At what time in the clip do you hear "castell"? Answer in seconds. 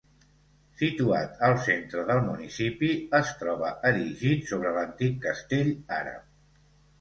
5.29-5.71